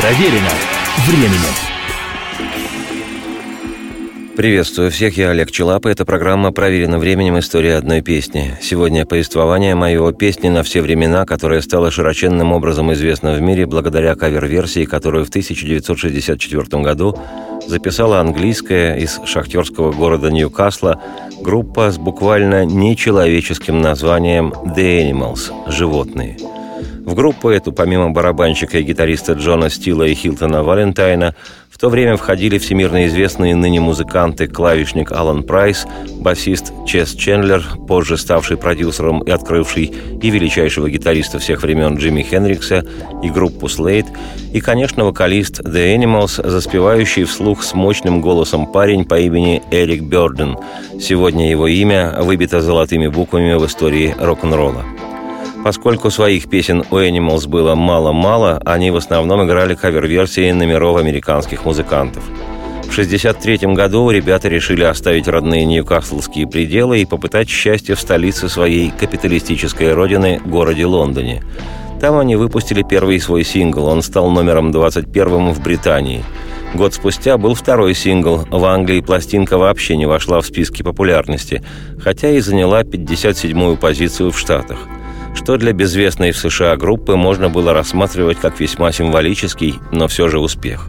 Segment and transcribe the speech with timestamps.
[0.00, 0.50] Проверено
[1.06, 1.54] временем.
[4.36, 7.38] Приветствую всех, я Олег Челап, и эта программа «Проверена временем.
[7.38, 8.54] История одной песни».
[8.60, 14.14] Сегодня повествование моего песни на все времена, которая стала широченным образом известна в мире благодаря
[14.14, 17.18] кавер-версии, которую в 1964 году
[17.66, 21.02] записала английская из шахтерского города Ньюкасла
[21.40, 26.36] группа с буквально нечеловеческим названием «The Animals»– «Животные».
[27.06, 31.36] В группу эту, помимо барабанщика и гитариста Джона Стила и Хилтона Валентайна,
[31.70, 35.86] в то время входили всемирно известные ныне музыканты клавишник Алан Прайс,
[36.18, 42.84] басист Чес Чендлер, позже ставший продюсером и открывший и величайшего гитариста всех времен Джимми Хенрикса,
[43.22, 44.06] и группу Слейд,
[44.52, 50.56] и, конечно, вокалист The Animals, заспевающий вслух с мощным голосом парень по имени Эрик Бёрден.
[51.00, 54.84] Сегодня его имя выбито золотыми буквами в истории рок-н-ролла.
[55.66, 62.22] Поскольку своих песен у Animals было мало-мало, они в основном играли кавер-версии номеров американских музыкантов.
[62.84, 68.92] В 1963 году ребята решили оставить родные ньюкаслские пределы и попытать счастье в столице своей
[68.92, 71.42] капиталистической родины, городе Лондоне.
[72.00, 76.22] Там они выпустили первый свой сингл, он стал номером 21 в Британии.
[76.74, 78.46] Год спустя был второй сингл.
[78.52, 81.60] В Англии пластинка вообще не вошла в списки популярности,
[81.98, 84.78] хотя и заняла 57-ю позицию в Штатах
[85.36, 90.38] что для безвестной в США группы можно было рассматривать как весьма символический, но все же
[90.38, 90.88] успех.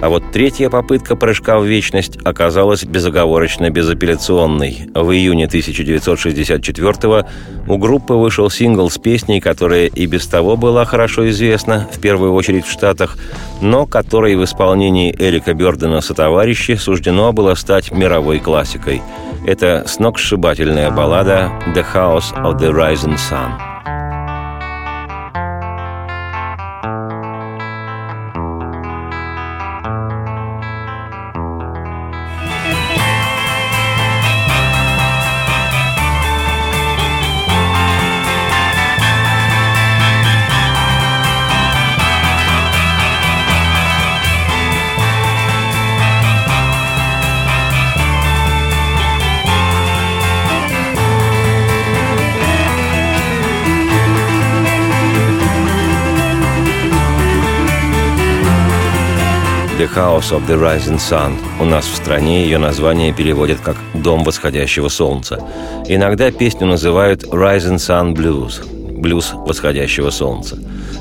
[0.00, 4.90] А вот третья попытка прыжка в вечность оказалась безоговорочно безапелляционной.
[4.94, 7.26] В июне 1964
[7.66, 12.32] у группы вышел сингл с песней, которая и без того была хорошо известна, в первую
[12.34, 13.16] очередь в Штатах,
[13.60, 19.02] но которой в исполнении Эрика Бёрдена сотоварищи суждено было стать мировой классикой.
[19.46, 23.67] Это сногсшибательная баллада «The House of the Rising Sun».
[59.98, 61.32] House of the Rising Sun».
[61.60, 65.44] У нас в стране ее название переводят как «Дом восходящего солнца».
[65.88, 68.64] Иногда песню называют «Rising Sun Blues»–
[68.96, 70.56] «Блюз восходящего солнца».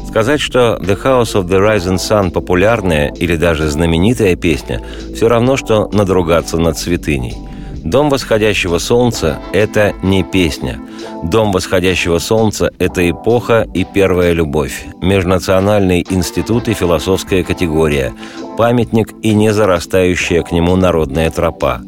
[0.08, 4.82] Сказать, что «The House of the Rising Sun» популярная или даже знаменитая песня,
[5.14, 7.38] все равно, что надругаться над святыней–
[7.90, 10.78] Дом восходящего солнца– это не песня.
[11.24, 18.14] Дом восходящего солнца– это эпоха и первая любовь, межнациональный институт и философская категория,
[18.58, 21.82] памятник и незарастающая к нему народная тропа.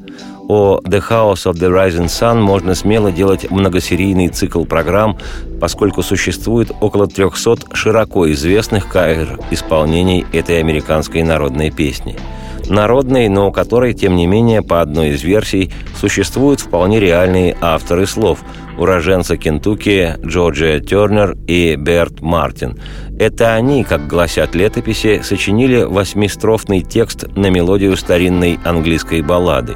[0.48, 5.18] О «The House of the Rising Sun» можно смело делать многосерийный цикл программ,
[5.60, 12.18] поскольку существует около 300 широко известных кавер исполнений этой американской народной песни–
[12.70, 18.06] народной, но у которой, тем не менее, по одной из версий, существуют вполне реальные авторы
[18.06, 18.40] слов–
[18.80, 22.80] уроженцы Кентукки Джорджия Тернер и Берт Мартин.
[23.20, 29.76] Это они, как гласят летописи, сочинили восьмистрофный текст на мелодию старинной английской баллады.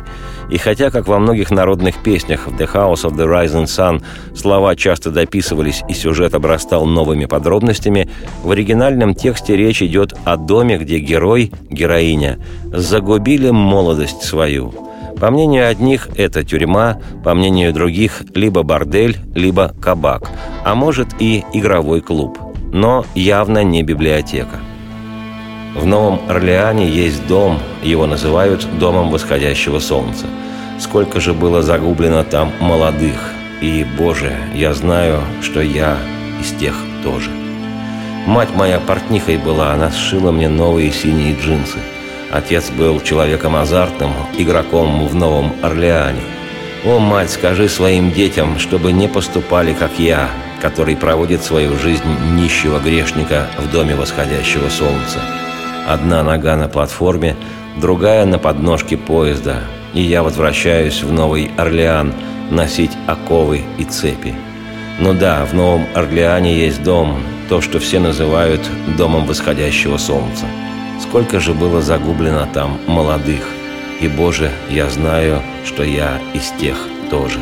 [0.49, 4.01] И хотя, как во многих народных песнях в «The House of the Rising Sun»
[4.35, 8.09] слова часто дописывались и сюжет обрастал новыми подробностями,
[8.43, 14.73] в оригинальном тексте речь идет о доме, где герой, героиня, загубили молодость свою–
[15.19, 20.29] по мнению одних, это тюрьма, по мнению других, либо бордель, либо кабак,
[20.63, 22.37] а может и игровой клуб,
[22.71, 24.59] но явно не библиотека.
[25.75, 30.25] В Новом Орлеане есть дом, его называют «домом восходящего солнца».
[30.79, 33.31] Сколько же было загублено там молодых,
[33.61, 35.97] и, Боже, я знаю, что я
[36.41, 37.29] из тех тоже.
[38.27, 41.79] Мать моя портнихой была, она сшила мне новые синие джинсы–
[42.33, 46.23] Отец был человеком азартным, игроком в Новом Орлеане.
[46.83, 52.79] «О, мать, скажи своим детям, чтобы не поступали, как я, который проводит свою жизнь нищего
[52.79, 55.19] грешника в доме восходящего солнца.
[55.87, 57.35] Одна нога на платформе,
[57.79, 59.59] другая на подножке поезда,
[59.93, 62.15] и я возвращаюсь в Новый Орлеан
[62.49, 64.33] носить оковы и цепи.
[64.99, 70.47] Ну да, в Новом Орлеане есть дом, то, что все называют домом восходящего солнца.
[71.01, 73.47] Сколько же было загублено там молодых.
[74.01, 76.77] И, Боже, я знаю, что я из тех
[77.09, 77.39] тоже.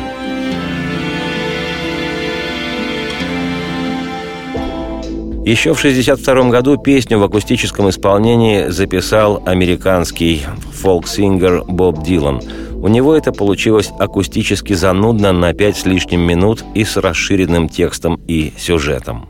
[5.44, 12.40] Еще в 1962 году песню в акустическом исполнении записал американский фолк-сингер Боб Дилан.
[12.74, 18.20] У него это получилось акустически занудно на пять с лишним минут и с расширенным текстом
[18.28, 19.28] и сюжетом.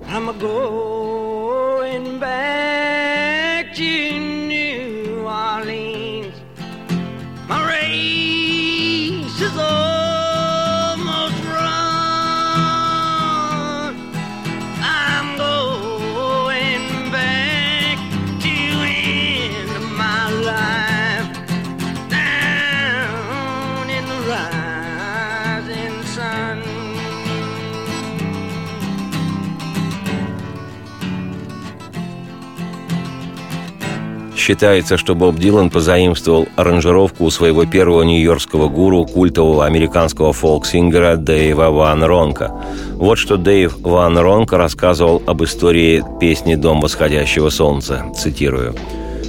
[34.43, 41.71] Считается, что Боб Дилан позаимствовал аранжировку у своего первого нью-йоркского гуру, культового американского фолк-сингера Дэйва
[41.71, 42.53] Ван Ронка.
[42.95, 48.05] Вот что Дэйв Ван Ронка рассказывал об истории песни «Дом восходящего солнца».
[48.17, 48.75] Цитирую.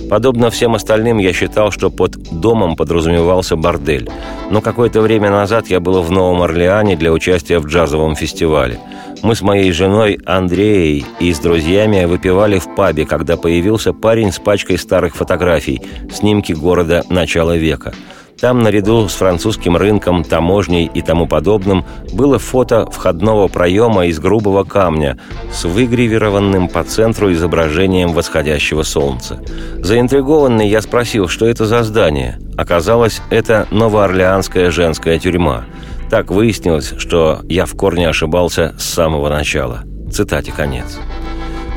[0.10, 4.10] Подобно всем остальным, я считал, что под домом подразумевался бордель.
[4.52, 8.80] Но какое-то время назад я был в Новом Орлеане для участия в джазовом фестивале–
[9.24, 14.38] мы с моей женой Андреей и с друзьями выпивали в пабе, когда появился парень с
[14.38, 17.94] пачкой старых фотографий, снимки города начала века.
[18.44, 24.66] Там, наряду с французским рынком, таможней и тому подобным, было фото входного проема из грубого
[24.66, 25.18] камня
[25.50, 29.40] с выгравированным по центру изображением восходящего солнца.
[29.78, 32.38] Заинтригованный я спросил, что это за здание.
[32.58, 35.64] Оказалось, это новоорлеанская женская тюрьма–
[36.10, 39.84] так выяснилось, что я в корне ошибался с самого начала.
[40.12, 41.00] Цитате конец.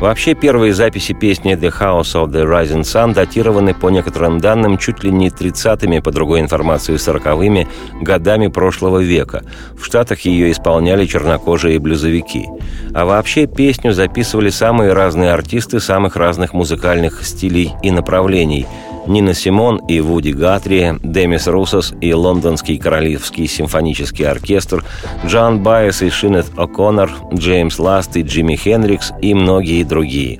[0.01, 5.03] Вообще, первые записи песни «The House of the Rising Sun» датированы по некоторым данным чуть
[5.03, 7.67] ли не 30-ми, по другой информации 40-ми
[8.03, 9.43] годами прошлого века.
[9.75, 12.47] В Штатах ее исполняли чернокожие блюзовики.
[12.95, 18.67] А вообще песню записывали самые разные артисты самых разных музыкальных стилей и направлений–
[19.07, 24.85] Нина Симон и Вуди Гатри, Демис Русос и Лондонский Королевский симфонический оркестр,
[25.25, 30.39] Джон Байес и Шинет О'Коннор, Джеймс Ласт и Джимми Хенрикс и многие другие.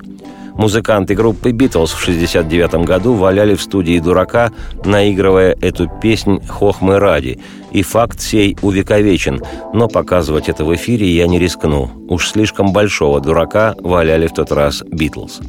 [0.57, 4.51] Музыканты группы «Битлз» в 1969 году валяли в студии «Дурака»,
[4.83, 7.39] наигрывая эту песнь хохмы ради.
[7.71, 9.43] И факт сей увековечен,
[9.73, 11.91] но показывать это в эфире я не рискну.
[12.09, 15.41] Уж слишком большого дурака валяли в тот раз «Битлз».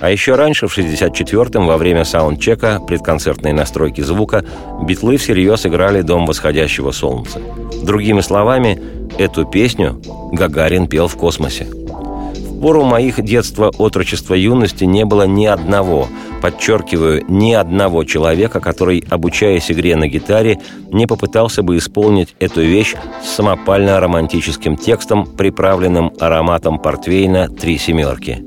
[0.00, 4.44] А еще раньше, в 64-м, во время саундчека, предконцертной настройки звука,
[4.82, 7.40] битлы всерьез играли «Дом восходящего солнца».
[7.82, 8.80] Другими словами,
[9.18, 10.00] эту песню
[10.32, 11.64] Гагарин пел в космосе.
[11.64, 16.08] В пору моих детства, отрочества, юности не было ни одного,
[16.42, 20.58] подчеркиваю, ни одного человека, который, обучаясь игре на гитаре,
[20.90, 28.46] не попытался бы исполнить эту вещь с самопально-романтическим текстом, приправленным ароматом портвейна «Три семерки».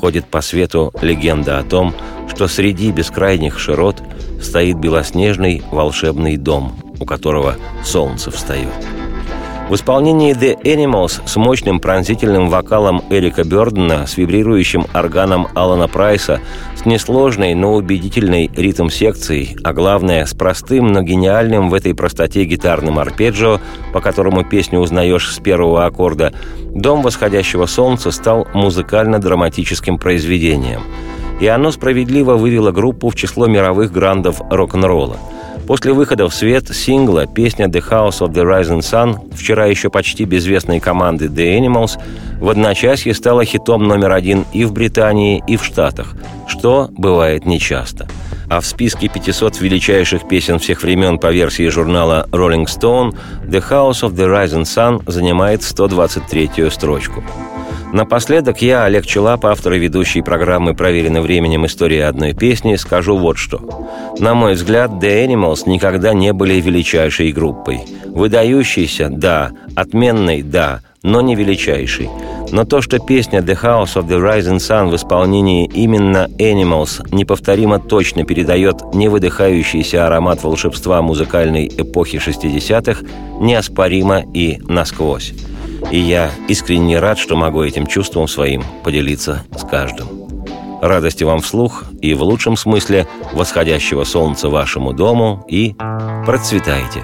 [0.00, 1.94] Ходит по свету легенда о том,
[2.26, 4.02] что среди бескрайних широт
[4.42, 8.72] стоит белоснежный волшебный дом, у которого солнце встает.
[9.70, 16.40] В исполнении The Animals с мощным пронзительным вокалом Эрика Бёрдена, с вибрирующим органом Алана Прайса,
[16.74, 22.98] с несложной, но убедительной ритм-секцией, а главное, с простым, но гениальным в этой простоте гитарным
[22.98, 23.60] арпеджио,
[23.92, 26.32] по которому песню узнаешь с первого аккорда,
[26.74, 30.80] «Дом восходящего солнца» стал музыкально-драматическим произведением.
[31.40, 35.18] И оно справедливо вывело группу в число мировых грандов рок-н-ролла–
[35.70, 40.24] После выхода в свет сингла песня «The House of the Rising Sun» вчера еще почти
[40.24, 41.92] безвестной команды The Animals
[42.40, 46.14] в одночасье стала хитом номер один и в Британии, и в Штатах,
[46.48, 48.08] что бывает нечасто.
[48.48, 54.02] А в списке 500 величайших песен всех времен по версии журнала Rolling Stone «The House
[54.02, 57.22] of the Rising Sun» занимает 123-ю строчку.
[57.92, 61.66] Напоследок я, Олег Челап, автор и ведущий программы «Проверено временем.
[61.66, 63.60] История одной песни», скажу вот что.
[64.20, 67.80] На мой взгляд, The Animals никогда не были величайшей группой.
[68.06, 72.08] Выдающейся– да, отменной– да, но не величайшей.
[72.52, 77.80] Но то, что песня «The House of the Rising Sun» в исполнении именно Animals неповторимо
[77.80, 83.04] точно передает невыдыхающийся аромат волшебства музыкальной эпохи 60-х,
[83.40, 85.32] неоспоримо и насквозь.
[85.90, 90.08] И я искренне рад, что могу этим чувством своим поделиться с каждым.
[90.80, 95.74] Радости вам вслух и в лучшем смысле восходящего солнца вашему дому и
[96.24, 97.02] процветайте!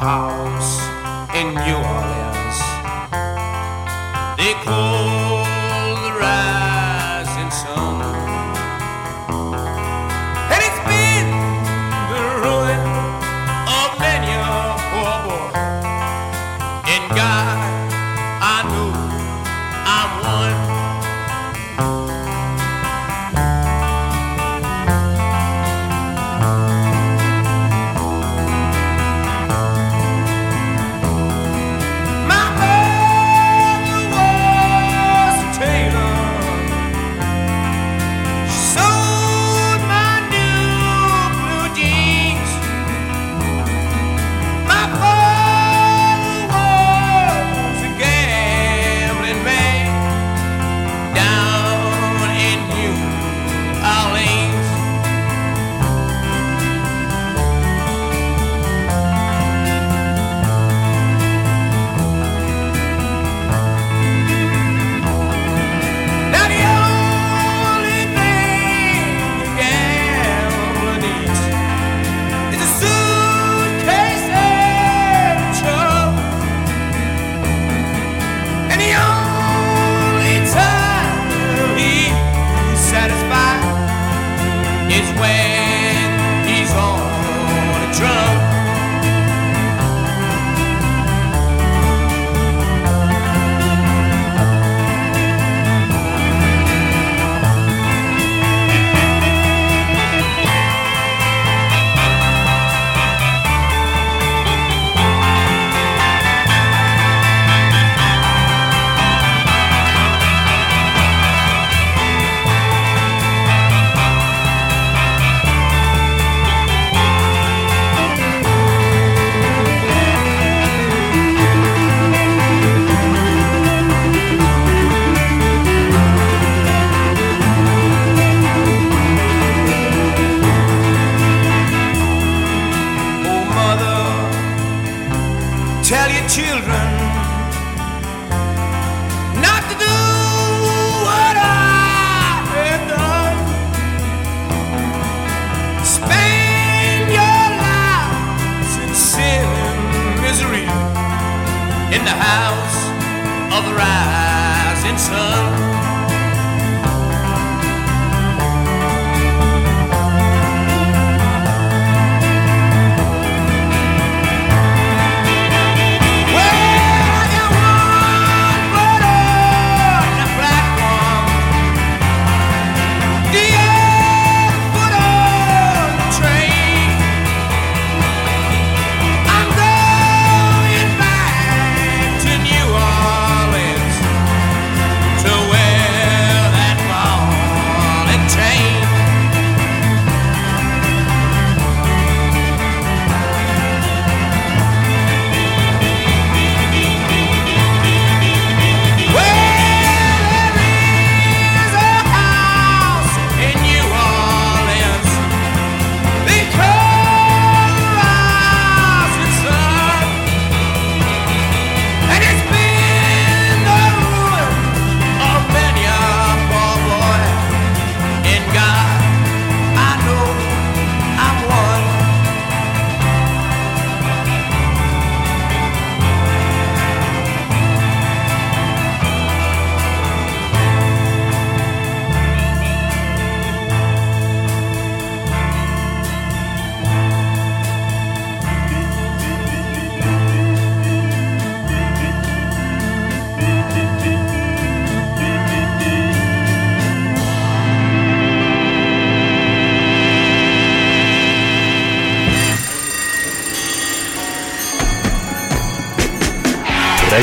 [0.00, 0.80] house
[1.34, 2.58] in New Orleans.
[4.38, 4.99] They call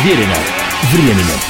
[0.08, 0.38] Проверено
[0.94, 1.47] временем.